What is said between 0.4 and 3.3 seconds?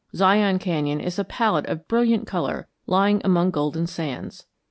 Canyon is a palette of brilliant color lying